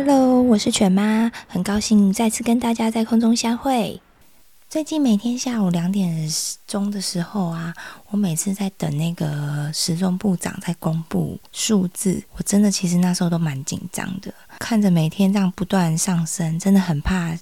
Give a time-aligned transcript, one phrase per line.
[0.00, 4.00] Hello，我是犬妈，很高兴再次跟大家在空中相会。
[4.70, 6.32] 最近每天下午两点
[6.68, 7.74] 钟的时候啊，
[8.10, 17.36] 我每次在等那个时钟部长在公布数字，我真的其实那时候都蛮紧张的，看着每天这样不断上升，真的很怕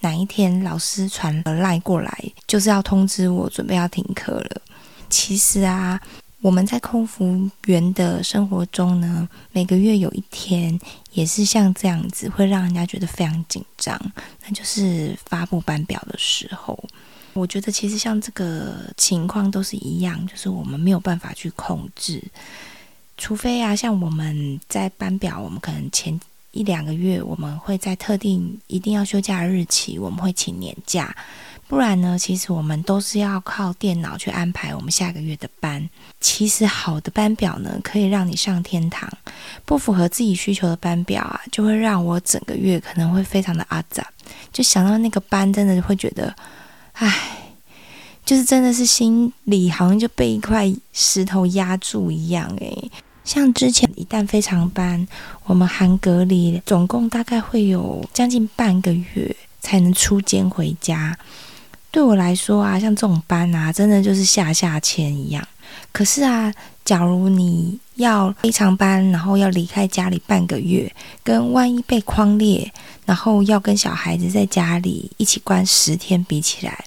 [0.00, 4.60] 哪一天老师传了赖过来，就是要通知我准备要停课了。
[5.08, 6.00] 其实啊。
[6.42, 10.76] 我们在空服员的生活中呢，每个月有一天
[11.12, 13.96] 也是像这样子，会让人家觉得非常紧张，
[14.44, 16.76] 那就是发布班表的时候。
[17.34, 22.20] 我觉得其实像这个情况都是一样，就是我们没有办法去控制，
[23.16, 26.20] 除非啊，像我们在班表，我们可能前
[26.52, 31.14] 一两个月我们会在特定一定要休假的日期，我们会请年假。
[31.66, 35.88] 不然呢，其实我们都是要靠电脑去安排我们下个月的班。
[36.20, 39.08] 其实好的班表呢，可以让你上天堂；
[39.64, 44.06] 不符合自己需求的班表啊，就会让我整个月可能会非常的阿杂。
[44.52, 46.36] 就想到那个班，真的会觉得，
[46.92, 47.38] 唉，
[48.26, 52.54] 就是真的是心里好像就被一块石头压住一样。
[52.60, 52.90] 诶，
[53.24, 55.06] 像之前一旦非常班，
[55.44, 61.16] 我们含隔离，总共大概会有将近半个月才能出监回家。
[61.90, 65.46] 对我来说啊，像这种班啊，真的就是下下签一样。
[65.92, 66.52] 可是啊，
[66.84, 70.90] 假如你要非常班，然后要离开家里半个月，
[71.22, 72.72] 跟万一被匡列，
[73.04, 76.84] 然后要跟小孩子在家里一起关十天比起来，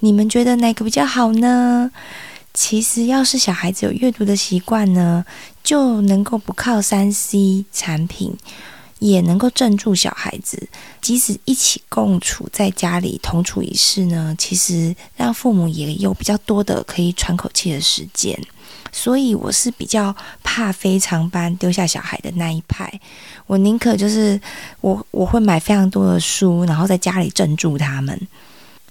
[0.00, 1.90] 你们觉得哪个比较好呢？
[2.56, 5.24] 其实，要是小孩子有阅读的习惯呢，
[5.62, 8.36] 就能够不靠三 C 产品。
[8.98, 10.70] 也能够镇住小孩子，
[11.02, 18.34] 即使一起共处在家里同处一室呢，其实让父母也有比较多的可以喘口气的时间。
[18.90, 22.90] 所以我是比较怕非常班丢下小孩的那一派，
[23.46, 24.40] 我宁可就是
[24.80, 28.18] 我我会买非常多的书，然后在家里镇住他们。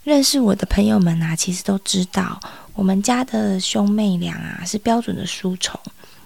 [0.05, 2.39] 认识我的朋友们啊，其实都知道
[2.75, 5.79] 我们家的兄妹俩啊是标准的书虫，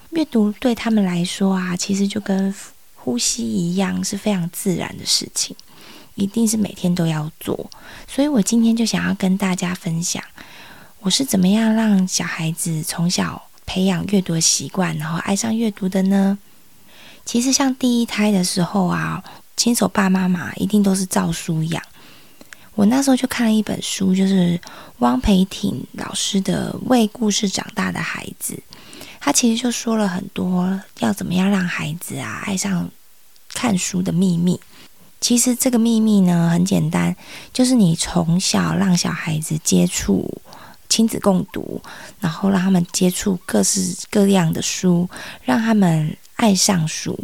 [0.09, 2.53] 阅读对他们来说啊，其实就跟
[2.93, 5.55] 呼吸一样是非常自然的事情，
[6.15, 7.69] 一定是每天都要做。
[8.05, 10.21] 所以我今天就想要跟大家分享，
[10.99, 16.37] 我是怎么样让小孩子从小培养阅读习惯，然后爱上阅读的呢？
[17.23, 19.23] 其实像第一胎的时候啊，
[19.55, 21.81] 亲手爸妈妈一定都是照书养。
[22.79, 24.57] 我那时候就看了一本书，就是
[24.99, 28.53] 汪培挺老师的《为故事长大的孩子》。
[29.19, 32.89] 他其实就说了很多要怎么样让孩子啊爱上
[33.53, 34.57] 看书的秘密。
[35.19, 37.13] 其实这个秘密呢很简单，
[37.51, 40.41] 就是你从小让小孩子接触
[40.87, 41.81] 亲子共读，
[42.21, 45.09] 然后让他们接触各式各样的书，
[45.43, 47.19] 让他们爱上书。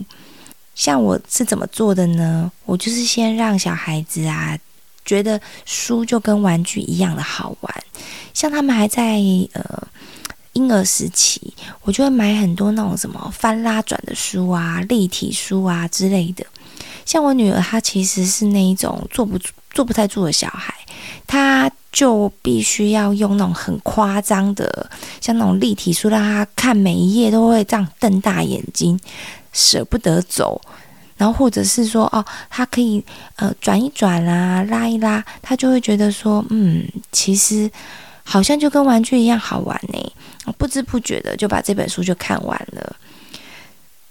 [0.75, 2.51] 像我是怎么做的呢？
[2.65, 4.59] 我就是先让小孩子啊
[5.05, 7.83] 觉得书就跟玩具一样的好玩，
[8.33, 9.21] 像他们还在
[9.53, 9.88] 呃。
[10.57, 16.45] 婴儿时期，我就会买很多那种什么翻拉转的书啊、立体书啊之类的。
[17.03, 19.38] 像我女儿，她其实是那一种坐不
[19.71, 20.73] 坐不太住的小孩，
[21.27, 24.89] 她就必须要用那种很夸张的，
[25.19, 28.97] 像那种立体书，让她看每一页都会这样瞪大眼睛，
[29.51, 30.61] 舍不得走。
[31.17, 33.03] 然后或者是说，哦，他可以
[33.35, 37.71] 呃转一转啊，拉一拉，他就会觉得说，嗯，其实。
[38.27, 40.13] 好像就跟玩具一样好玩呢，
[40.57, 42.95] 不知不觉的就把这本书就看完了。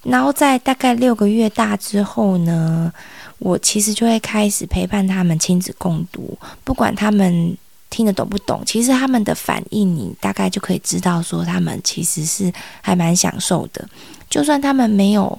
[0.04, 2.92] 然后在大概六个月大之后呢，
[3.40, 7.58] 我其实就会开始陪伴他们亲子共读，不管他们
[7.90, 13.84] 听得懂不懂，其实他们的反应你大概就可以知道说他们其实是还蛮享受的。
[14.30, 15.36] 就算他们没有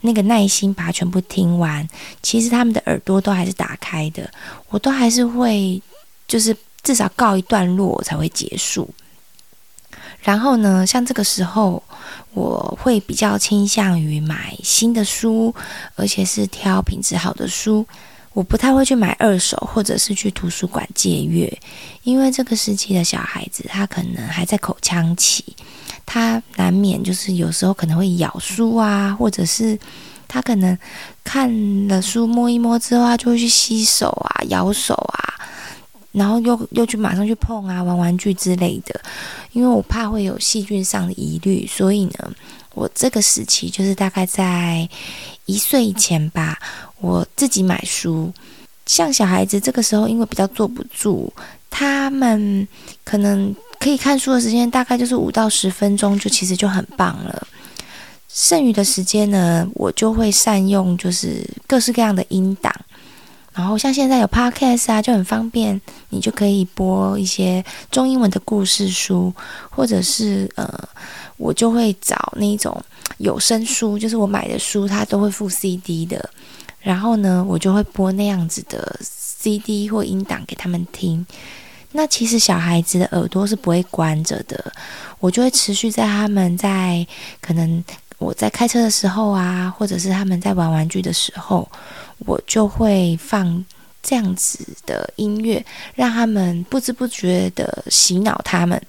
[0.00, 1.88] 那个耐心把它全部听完，
[2.22, 4.30] 其实他们的耳朵都还是打开的，
[4.68, 5.80] 我都还是会
[6.28, 6.56] 就是。
[6.82, 8.88] 至少告一段落才会结束。
[10.20, 11.82] 然后呢，像这个时候，
[12.32, 15.52] 我会比较倾向于买新的书，
[15.96, 17.84] 而且是挑品质好的书。
[18.36, 21.50] 我不太会去买二手，或者是去图书馆借阅，
[22.02, 25.42] 因为这个时期的小孩子他可能还在口腔期，
[26.04, 29.78] 他难免就是有时候可能会咬书啊，或者是
[30.28, 30.76] 他可能
[31.24, 35.32] 看了书摸一摸之后，他就会去洗手啊、咬手啊，
[36.12, 39.00] 然后又又去马上去碰啊、玩玩具之类的。
[39.52, 42.30] 因为我怕会有细菌上的疑虑，所以呢，
[42.76, 44.86] 我这个时期就是大概在
[45.46, 46.58] 一岁以前吧，
[47.00, 48.30] 我自己买书。
[48.84, 51.32] 像小孩子这个时候，因为比较坐不住，
[51.70, 52.68] 他们
[53.02, 57.48] 可能可以看书的时间大概就是五到十分钟，就其实就很棒了。
[58.28, 62.72] 剩余的时间呢，我就会善用，就是各式各样的音档。
[63.56, 65.80] 然后像现在有 Podcast 啊，就很方便，
[66.10, 69.32] 你就可以播一些中英文的故事书，
[69.70, 70.88] 或者是呃，
[71.38, 72.78] 我就会找那种
[73.16, 76.28] 有声书，就是我买的书，它都会附 CD 的。
[76.80, 81.26] 然后呢，我就会播那样子的 CD 或音档给他们听。
[81.92, 84.70] 那其实小孩子的耳朵是不会关着的，
[85.18, 87.06] 我就会持续在他们在
[87.40, 87.82] 可能
[88.18, 91.66] 我在开车的时候啊，或者是他们在玩玩具的时候，
[92.18, 93.64] 我就会放
[94.02, 95.64] 这样子的音乐，
[95.94, 98.80] 让他们不知不觉的洗脑他们。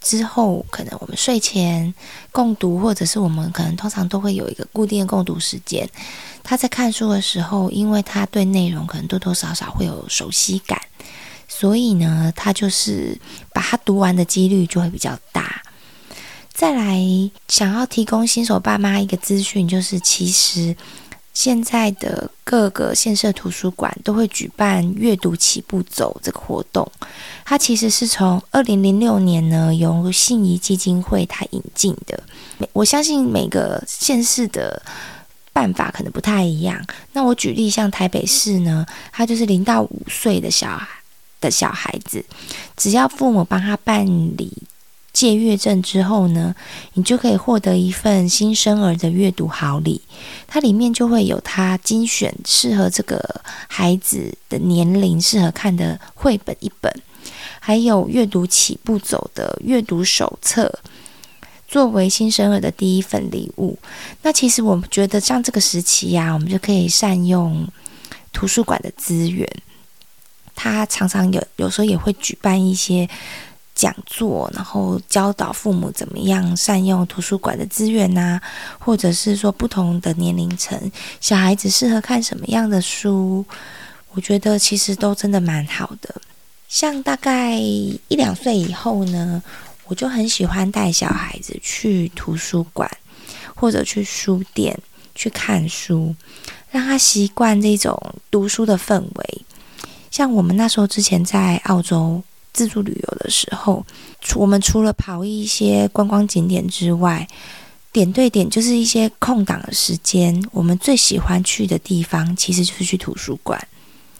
[0.00, 1.94] 之后可能我们睡前
[2.32, 5.88] 共读，或者是我们可能通常都会有一个固定的共读时间。
[6.42, 10.80] 他在看书的时候，因为他对内容可能多多少少会有熟悉感，
[11.46, 13.16] 所以呢，他就是
[13.52, 15.62] 把他读完的几率就会比较大。
[16.52, 17.00] 再来，
[17.46, 20.76] 想要提供新手爸妈一个资讯，就是其实。
[21.34, 26.86] 现在的各个县市图书馆都会举办阅读起步走这个活动，
[27.44, 32.22] 它其实是从二零零六年呢由信谊基金会它引进的。
[32.72, 34.80] 我相信每个县市的
[35.52, 36.84] 办法可能不太一样。
[37.12, 40.86] 那我举例，像台北市呢，它就是零到五岁的小孩
[41.40, 42.24] 的小孩子，
[42.76, 44.06] 只要父母帮他办
[44.36, 44.52] 理。
[45.12, 46.54] 借阅证之后呢，
[46.94, 50.00] 你就可以获得一份新生儿的阅读好礼，
[50.46, 56.90] 它里面就会有他精选适合这个孩子的年龄适合看的绘本一本，
[57.60, 60.80] 还有阅读起步走的阅读手册，
[61.68, 63.78] 作为新生儿的第一份礼物。
[64.22, 67.68] 那其实我们觉得像这个时期呀、我们就可以善用
[68.32, 69.46] 图书馆的资源，
[70.54, 73.06] 他常常有有时候也会举办一些。
[73.82, 78.40] 讲座，然后教导父母怎么样善用图书馆的资源呐，
[78.78, 80.80] 或者是说不同的年龄层
[81.20, 83.44] 小孩子适合看什么样的书，
[84.12, 86.14] 我觉得其实都真的蛮好的。
[86.68, 89.42] 像大概一两岁以后呢，
[89.86, 92.88] 我就很喜欢带小孩子去图书馆
[93.56, 94.78] 或者去书店
[95.16, 96.14] 去看书，
[96.70, 98.00] 让他习惯这种
[98.30, 99.42] 读书的氛围。
[100.08, 102.22] 像我们那时候之前在澳洲。
[102.52, 103.84] 自助旅游的时候，
[104.34, 107.26] 我们除了跑一些观光景点之外，
[107.90, 113.60] 点对点就是一些空档的时间，我们最喜欢去的地方其实就是去图书馆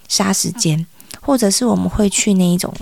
[0.09, 0.87] 杀时间，
[1.21, 2.73] 或者是我们会去那一种，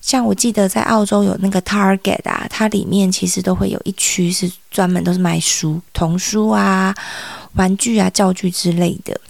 [0.00, 6.94] 像我记得在澳洲有那个 Target 啊，它里面其实都会有一区是专门都是卖书、童书啊、
[7.54, 9.20] 玩具啊、教具之类的。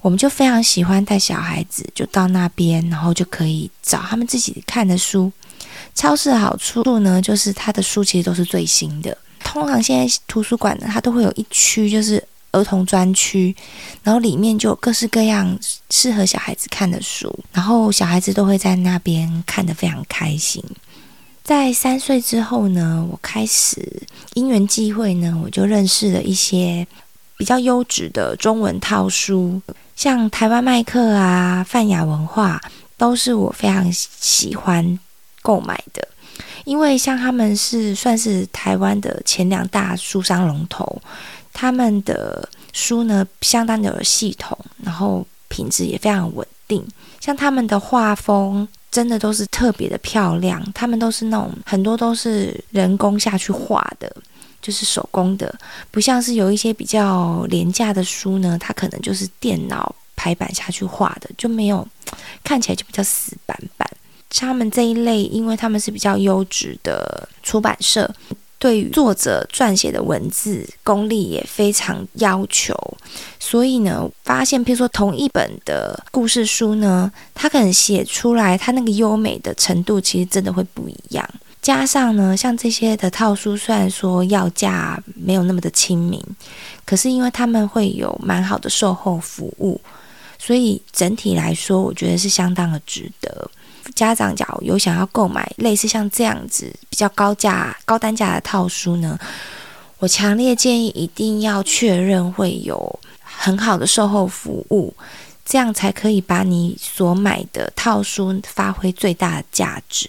[0.00, 5.30] 我们就非常喜欢带小孩子，就到那边，然后就可以找他们自己看的书。
[5.94, 9.16] 超市的好处呢，就是它的书其实都是最新的。
[9.40, 13.54] 通常现在图书馆呢，它都会有一区就是儿童专区，
[14.02, 15.58] 然后里面就有各式各样
[15.90, 20.62] 适合小孩子看的书，然后小孩子都会在那边看得非常开心。
[21.42, 24.02] 在三岁之后呢，我开始
[24.34, 26.86] 因缘际会呢，我就认识了一些
[27.36, 29.60] 比较优质的中文套书。
[29.98, 32.60] 像台湾麦克啊、泛亚文化，
[32.96, 34.96] 都是我非常喜欢
[35.42, 36.06] 购买的，
[36.64, 41.02] 因为像他们是算是台湾的前两大书商龙头，
[41.52, 46.86] 他们的书呢相当的有系统，然后品质也非常稳定。
[47.18, 54.14] 像他们的画风真的都是特别的漂亮，他们都是那种很多都是人工下去画的。
[54.60, 55.52] 就是手工的，
[55.90, 61.86] 不像是有一些比较廉价的书呢，它可能就是电脑排版下去画的，就没有
[62.42, 63.88] 看起来就比较死板板。
[64.30, 68.12] 他们这一类，因为他们是比较优质的出版社，
[68.58, 72.74] 对于作者撰写的文字功力也非常要求，
[73.40, 81.26] 所以呢，发现譬如说同一本的故事书呢，它可能写出来，它那个优美的程度其实真的会不一样。
[81.60, 86.22] 加上呢，像这些的套书，虽然说要价没有那么的亲民，
[86.86, 89.80] 可是因为他们会有蛮好的售后服务，
[90.38, 93.50] 所以整体来说，我觉得是相当的值得。
[93.94, 99.18] 家长假如有想要购买类似像这样子比较高价、高单价的套书呢，
[99.98, 104.94] 我强烈建议一定要确认会有很好的售后服务，
[105.44, 110.08] 这样才可以把你所买的套书发挥最大的价值。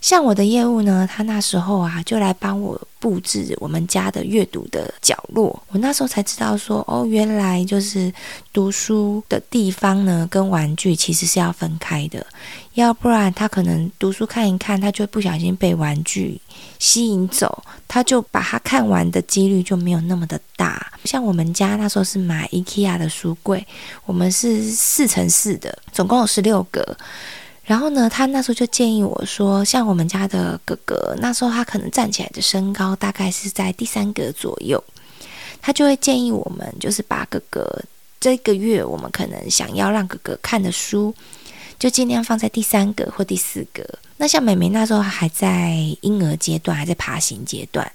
[0.00, 5.60] 像我的业务呢，他那时候啊就来帮我布置我们家的阅读的角落。
[5.68, 8.12] 我那时候才知道说，哦，原来就是
[8.52, 12.24] 读书的地方呢，跟玩具其实是要分开的，
[12.74, 16.40] 要不然他可能读书看一看，他就不小心被玩具
[16.78, 20.92] 吸引走，他就把它看完的几率就没有那么的大。
[21.04, 23.66] 像我们家那时候是买 IKEA 的书柜，
[24.04, 26.96] 我们是四乘四的，总共有十六格。
[27.68, 34.82] 然后呢，他那时候就建议我说，像我们家的哥哥，那时候他可能站起来的身高大概是在第三格左右，
[35.60, 37.82] 他就会建议我们，就是把哥哥
[38.18, 41.14] 这个月我们可能想要让哥哥看的书，
[41.78, 43.84] 就尽量放在第三格或第四格。
[44.16, 47.92] 那像妹妹那时候还在婴儿阶段，还在爬行阶段，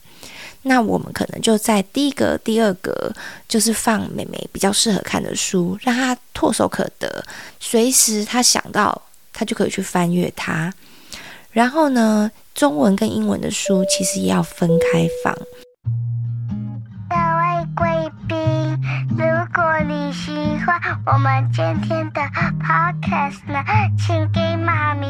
[0.61, 3.11] 那我们可能就在第一格、第二格，
[3.47, 7.25] 就是放妹妹比较适合看的书，让她唾手可得，
[7.59, 9.01] 随时她想到。
[9.33, 10.71] 他就可以去翻阅它，
[11.51, 15.35] 然后呢，中文跟英文的书其实也要分开放。
[17.09, 18.37] 各位贵宾，
[19.09, 20.31] 如果你喜
[20.65, 22.21] 欢我们今天的
[22.61, 23.63] podcast 呢，
[23.97, 25.07] 请给妈咪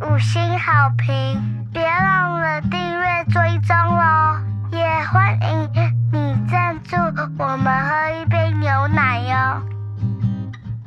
[0.00, 4.40] 五星好评，别忘了订阅追踪哦，
[4.72, 5.70] 也欢迎
[6.12, 6.96] 你赞助
[7.38, 9.62] 我们喝一杯牛奶哟。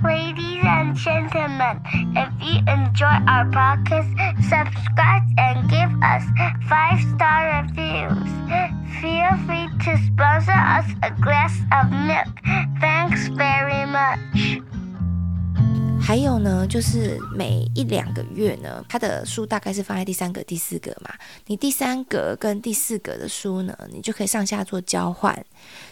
[0.04, 0.36] Vid
[0.88, 1.82] and gentlemen,
[2.16, 4.08] if you enjoy our podcast,
[4.42, 6.24] subscribe and give us
[6.70, 8.30] five star reviews.
[9.02, 12.28] Feel free to sponsor us a glass of milk.
[12.80, 14.64] Thanks very much.
[16.00, 21.12] 还有呢，就是每一两个月呢，它的书大概是放在第三格、第四格嘛。
[21.48, 25.44] 你第三格跟第四格的书呢，你就可以上下做交换，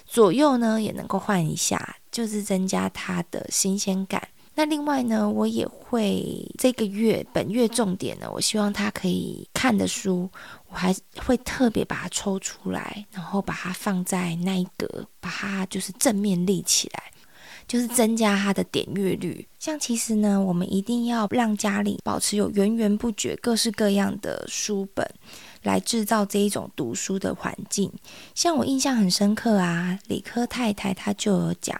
[0.05, 1.97] 左右呢也能够换一下。
[2.11, 4.29] 就是增加它的新鲜感。
[4.57, 10.29] 那另外呢，我也会这个月本月重点呢，我希望他可以看的书，
[10.69, 17.03] 我还会特别把它抽出来，然后把它放在那一格，把它就是正面立起来，
[17.67, 19.45] 就是增加它的点阅率。
[19.59, 25.05] 像其实呢，我们一定要让家里保持有源源不绝、各式各样的书本，
[25.63, 27.91] 来制造这一种读书的环境。
[28.33, 31.77] 像我印象很深刻啊，理科太太她就有讲，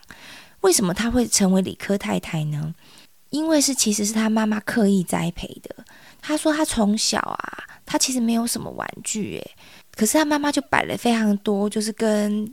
[0.65, 2.74] 为什么她会成为理科太太呢？
[3.29, 5.75] 因为是其实是她妈妈刻意栽培的。
[6.22, 9.51] 她说她从小啊，她其实没有什么玩具，诶，
[9.95, 12.51] 可是她妈妈就摆了非常多，就是跟。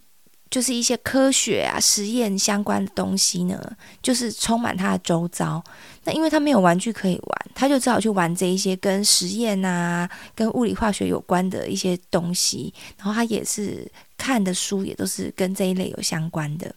[0.52, 3.58] 就是一些科学啊、实验相关的东西呢，
[4.02, 5.64] 就是充满他的周遭。
[6.04, 12.70] 那因为他没有玩具可以玩，他就只好去玩这一些跟实验啊、跟物理化学有关的一些东西。
[12.98, 16.70] 然后他也是看的书也都是跟这一类有相关的。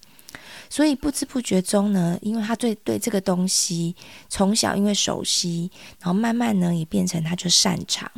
[0.76, 3.96] 所以不知不觉中呢，因为他对对这个东西
[4.28, 8.12] 从小因为熟悉，然后慢慢呢也变成他就擅长。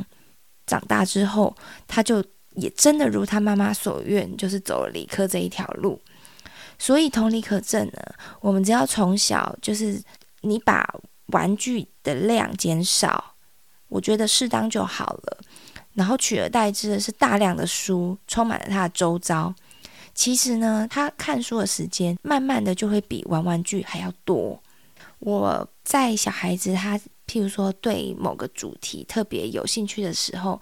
[0.66, 1.54] 长大之后，
[1.86, 2.24] 他就。
[2.54, 6.00] 也真的如他妈妈所愿，就是走了理科这一条路。
[6.76, 8.02] 所以同理可证呢，
[8.40, 10.02] 我们只要从小就是
[10.40, 10.84] 你把
[11.26, 13.36] 玩具的量减少，
[13.86, 15.38] 我觉得适当就好了。
[15.92, 19.54] 然后取而代之的是大量的书，充满了他的周遭。
[20.18, 24.60] 其实呢，他看书的时间慢慢的就会比玩玩具还要多。
[25.20, 26.98] 我在小孩子他
[27.28, 30.60] 譬如说对某个主题特别有兴趣的时候。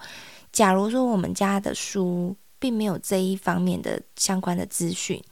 [0.53, 5.23] 假如说我们家的书并没有这一方面的相关的资讯，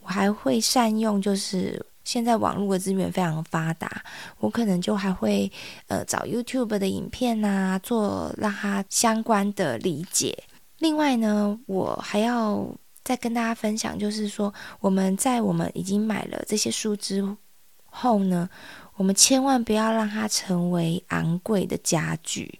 [0.00, 4.02] 我还会善用，就是现在网络的资源非常发达，
[4.38, 5.50] 我可能就还会
[5.88, 10.34] 呃找 YouTube 的影片、啊，做让他相关的理解。
[10.78, 12.66] 另外呢，我还要
[13.04, 17.36] 再跟大家分享，就是说我们在我们已经买了这些书之
[17.84, 18.48] 后呢，
[18.96, 22.58] 我们千万不要让它成为昂贵的家具。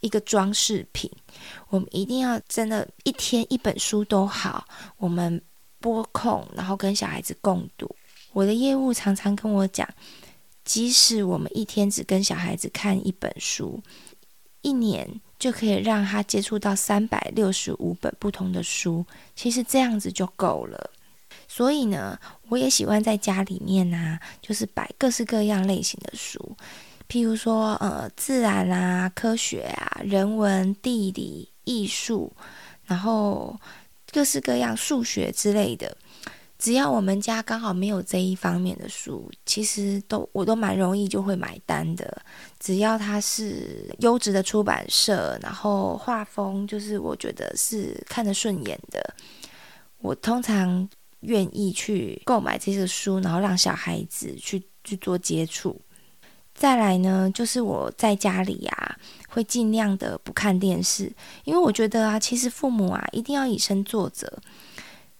[0.00, 1.10] 一个装饰品，
[1.70, 4.64] 我们一定要真的，一天一本书都好，
[4.96, 5.42] 我们
[5.80, 7.90] 拨空，然后跟小孩子共读。
[8.32, 9.88] 我的业务常常跟我讲，
[10.64, 13.82] 即使我们一天只跟小孩子看一本书，
[14.60, 19.04] 一年就可以让他接触到三百六十五本不同的书，
[19.36, 20.90] 其实这样子就够了。
[21.46, 22.18] 所以呢，
[22.48, 26.56] 我也喜欢在家里面啊，就是摆各式各样类型的书。
[27.08, 32.32] 譬如说，呃，自然啊，科学啊，人文、地理、艺术，
[32.84, 33.58] 然后
[34.12, 35.96] 各式各样数学之类的，
[36.58, 42.20] 只要我们家刚好没有这一方面的书，其实都我都蛮容易就会买单的。
[42.58, 49.14] 只要它是优质的出版社，然后画风就是我觉得是看得顺眼的，
[49.98, 50.88] 我通常
[51.20, 55.80] 愿意去购买这些书，然后让小孩子去去做接触。
[56.54, 58.98] 再来呢，就是我在家里呀、啊，
[59.28, 61.12] 会尽量的不看电视，
[61.44, 64.26] 因为我觉得啊，其实父母啊一定要以身作则。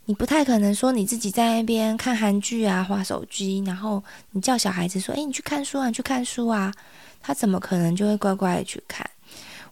[0.08, 6.72] 你不太可能说你自己在那边看韩剧啊、滑手机，然后你叫小孩子说：“诶，你去看书啊，你去看书啊。”
[7.20, 9.06] 他怎么可能就会乖乖的去看？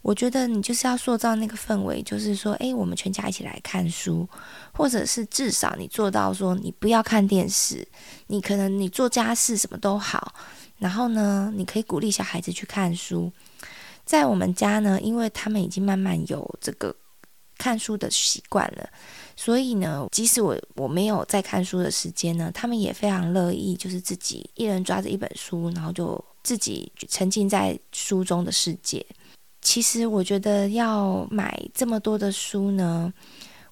[0.02, 4.28] 我觉得你就是要塑造那个氛围，就是说：“诶，我们全家一起来看书，
[4.72, 7.88] 或者是至少你做到说你不要看电视，
[8.26, 10.34] 你可能你做家事什么都好，
[10.76, 13.32] 然后呢，你可以鼓励小孩子去看书。
[14.04, 16.94] 在我们家呢，因为他们已经慢慢有这个
[17.56, 18.86] 看书的习惯了。
[19.36, 29.04] 所以呢，即使我我没有在看书的时间呢，他们也非常乐意，就是自己一人抓着一本书，然后就自己沉浸在书中的世界。
[29.60, 33.12] 其实我觉得要买这么多的书呢，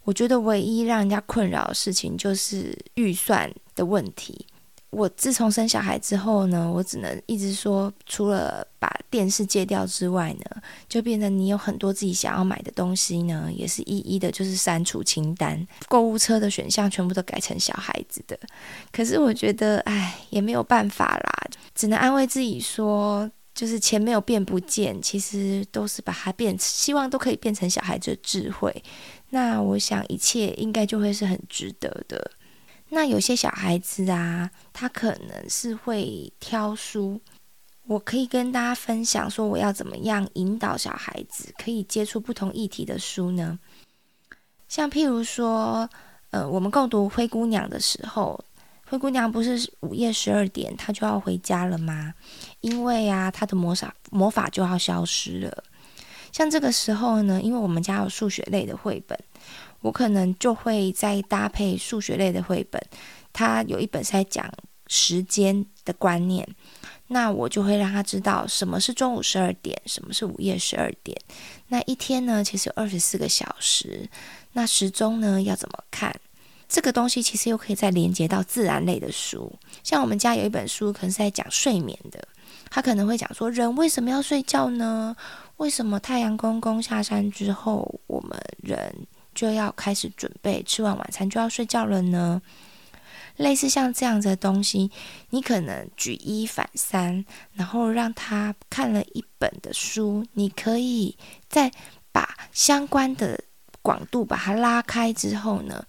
[0.02, 4.47] 我觉得唯一让人家困扰的事情就是预算的问题。
[4.94, 18.38] 我自从生小孩之后呢，我只能一直说，除了把电视戒掉之外呢，就变成你有很多自己想要买的东西呢，也是一一的，就是删除清单，购物车的选项全部都改成小孩子的。
[18.92, 28.82] 可是我觉得，哎，也没有办法啦，只能安慰自己说，就是钱没有变不见，其实都是把它变，希望都可以变成小孩子的智慧。
[29.30, 32.30] 那我想一切应该就会是很值得的。
[32.94, 37.20] 那有些小孩子啊，他可能是会挑书，
[37.88, 43.58] 我可以跟大家分享说，我要怎么样引导小孩子可以接触不同议题的书呢？
[44.68, 45.90] 像譬如说，
[46.30, 48.42] 呃，我们共读《灰姑娘》的时候，
[48.88, 52.14] 灰姑娘不是午夜十二点她就要回家了吗？
[52.60, 55.64] 因为啊，她的魔法魔法就要消失了。
[56.30, 59.18] 像这个时候呢，因为我们家有数学类的绘本。
[59.84, 62.80] 我可能就会再搭配数学类的绘本，
[63.34, 64.50] 它有一本是在讲
[64.86, 66.49] 时间的观念，
[67.08, 71.14] 那我就会让他知道什么是中午十二点，什么是午夜十二点。
[71.68, 74.08] 那一天呢，其实有二十四个小时，
[74.54, 76.18] 那时钟呢要怎么看？
[76.66, 82.26] 这个东西其实又可以再连接到自然类的书，像我们家有一本书，可能是在讲睡眠的，
[82.70, 85.14] 他可能会讲说人为什么要睡觉呢？
[85.58, 92.40] 为什么太阳公公下山之后，我们人就要开始准备吃完晚餐就要睡觉了呢。
[93.36, 94.90] 类似像这样子的东西，
[95.30, 101.16] 你可能举一反三，然后让他看了一本的书，你可以
[101.49, 101.73] 再
[102.12, 103.42] 把相关的
[103.82, 105.84] 广度把它拉开之后呢，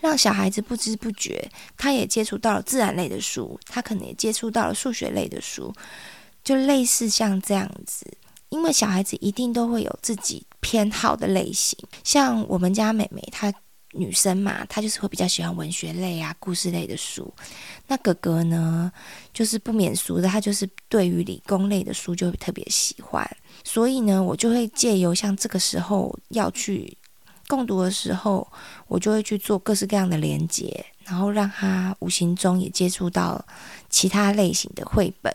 [0.00, 5.70] 让小孩子不知不觉他也接触到了自然类的书，他可能也接触到了数学类的书，
[6.42, 8.06] 就类似像这样子。
[8.48, 13.54] 因为小孩子一定都会有自己偏好的类型，像我们家妹妹，她
[13.92, 17.32] 女生嘛，她就是会比较喜欢文学类啊、故事类的书。
[17.86, 18.90] 那哥哥呢，
[19.32, 23.24] 就是不免俗的，他就是对于理工类的书就特别喜欢。
[23.62, 26.98] 所以呢，我就会借由像这个时候要去
[27.46, 28.44] 共读的时候，
[28.88, 33.40] 我就会去做各式各样的连接，然后让他无形中也接触到
[33.88, 35.32] 其他类型的绘本。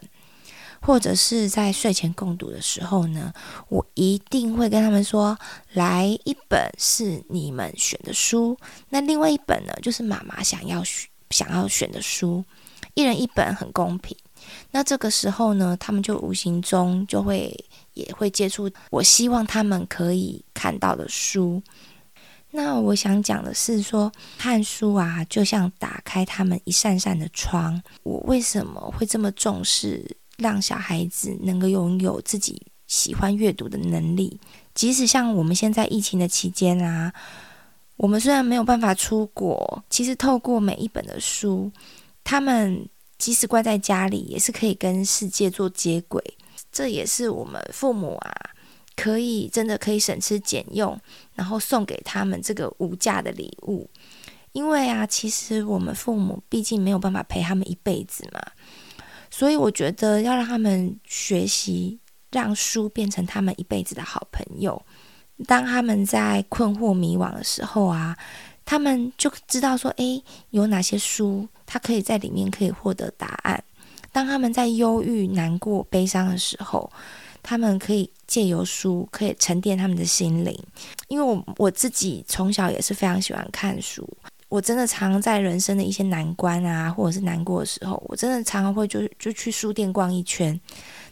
[0.81, 3.31] 或者是在睡前共读的时候呢，
[3.69, 5.37] 我一定会跟他们说：
[5.73, 8.57] 来一本是你们选的书，
[8.89, 12.43] 那另外一本呢，就是妈妈想要选想要选的书，
[12.95, 14.17] 一人一本很公平。
[14.71, 17.55] 那这个时候呢，他们就无形中就会
[17.93, 21.61] 也会接触我希望他们可以看到的书。
[22.49, 27.81] 那我想讲的是说，看书啊，就像打开他们一扇扇的窗。
[28.03, 30.17] 我为什么会这么重视？
[30.41, 34.39] 让小孩子能够拥有自己喜欢阅读的能力，
[34.73, 37.13] 即使像我们现在疫情的期间啊，
[37.95, 41.71] 我们虽然没有办法出国，其实透过每一本的书，
[42.23, 46.21] 他们即使关在家里，也是可以跟世界做接轨。
[46.71, 48.31] 这也是我们父母啊，
[48.95, 50.99] 可以真的可以省吃俭用，
[51.35, 53.89] 然后送给他们这个无价的礼物。
[54.53, 58.41] 因为啊，其实我们父母毕竟没有办法陪他们一辈子嘛。
[59.31, 61.97] 所以我觉得要让他们学习，
[62.31, 64.79] 让书变成他们一辈子的好朋友。
[65.47, 68.15] 当他们在困惑迷惘的时候啊，
[68.63, 73.63] 他们就知道说，诶，有哪些书，他可以在里面可以获得答案。
[74.11, 76.91] 当他们在忧郁、难过、悲伤的时候，
[77.41, 80.55] 他们可以借由书，可以沉淀他们的心灵。
[81.07, 84.07] 因为我我自己从小也是非常喜欢看书。
[84.51, 90.59] 我真的常在人生的一些难关啊，或者是难过的时候，我真的常常会就就去书店逛一圈，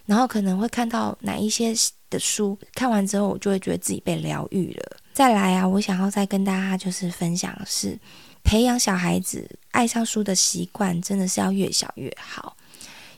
[0.04, 1.72] 然后可能会看到哪一些
[2.10, 4.96] 的书，看完之后我就会觉得自己被疗愈了。
[5.14, 7.98] 再来啊，我想要再跟大家就是分享的是，
[8.44, 12.54] 培养小孩子爱上书的习惯，真的是要越小越好。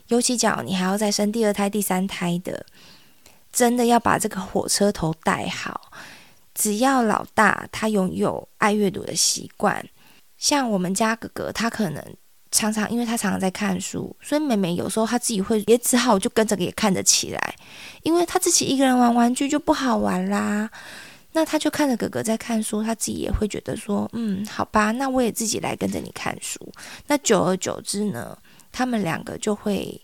[0.07, 2.65] 尤其讲你还要再生第二胎、第三胎的，
[3.51, 5.91] 真的要把这个火车头带好。
[6.55, 9.85] 只要老大他拥有爱阅读的习惯，
[10.43, 12.03] 像我们家哥哥，他可能
[12.51, 17.55] 常常因为他常常在看书，所以妹妹有时候他自己会也只好就跟着也看得起来，
[18.01, 20.69] 因为他自己一个人玩玩具就不好玩啦。
[21.31, 26.59] 那他就看着哥哥在看书，他自己也会觉得说，嗯，好吧，那我也自己来跟着你看书。
[27.07, 28.37] 那久而久之呢，
[28.69, 29.97] 他们两个就会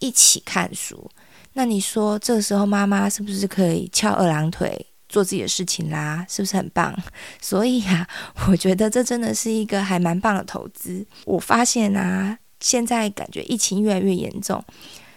[0.00, 1.08] 一起看书。
[1.52, 6.24] 那你说这时候妈妈是不是可以翘二郎腿做自己的事情啦？
[6.26, 6.96] 是不是很棒？
[7.42, 8.08] 所以啊，
[8.48, 11.04] 我觉得这真的是一个还蛮棒的投资。
[11.26, 14.64] 我发现啊，现在感觉疫情越来越严重，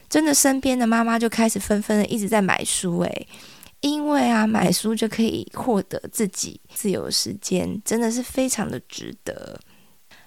[0.09, 3.27] 真的身边的妈妈就开始纷纷的一直在买书，诶。
[3.81, 9.59] 因为啊，买书就可以获得自己自由时间，真的是非常的值得。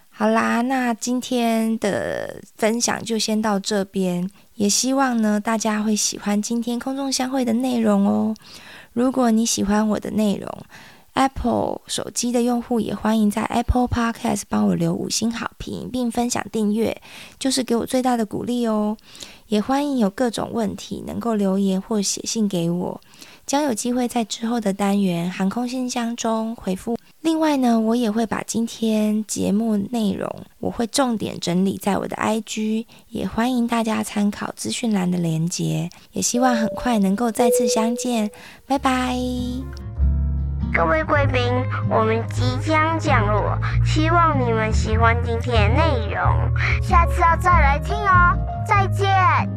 [0.09, 8.35] 好啦，那今天的分享就先到这边，也希望呢大家会喜欢今天空中相会的内容哦。
[8.97, 10.49] 如果你喜欢我的内容
[11.13, 16.99] ，Apple 手机的用户也欢迎在 Apple Podcast 帮我留五星好评，并分享订阅，
[17.37, 18.97] 就是给我最大的鼓励哦。
[19.49, 22.99] 也欢迎有各种问题能够留言或写信给我。
[23.45, 26.97] 将有机会在之后的单元航空信箱中回复。
[27.21, 35.89] 另外呢，我也会把今天节目内容，我会重点整理在我的 IG，也欢迎大家参考资讯栏的连结。
[36.11, 38.29] 也希望很快能够再次相见，
[38.65, 39.15] 拜拜。
[40.73, 41.41] 各位贵宾，
[41.89, 46.23] 我们即将降落，希望你们喜欢今天的内容，
[46.81, 48.37] 下次要再来听哦。
[48.65, 49.56] 再见。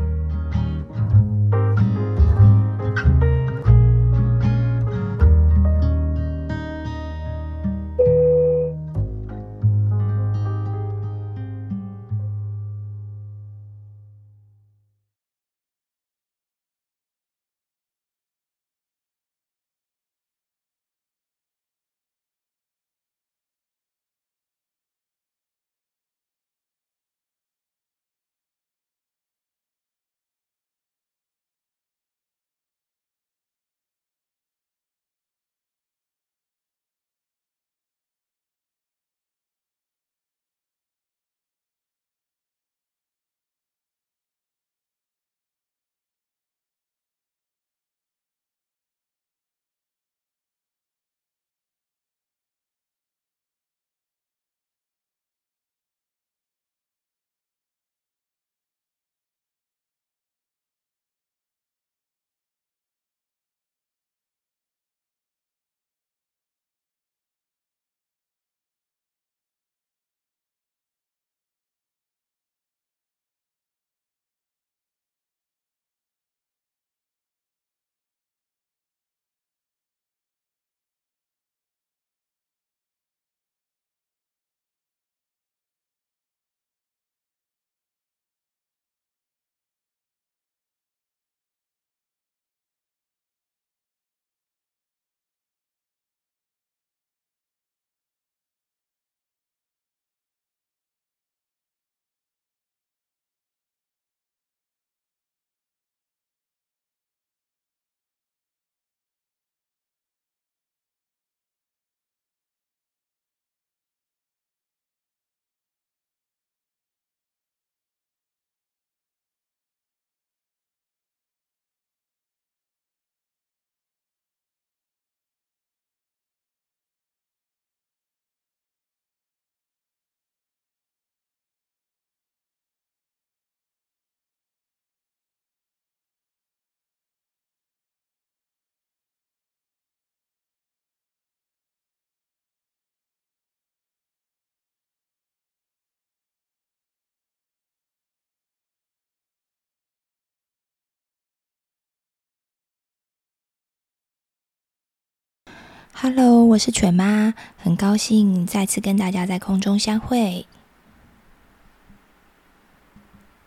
[155.93, 160.47] Hello，我是犬妈，很高兴再次跟大家在空中相会。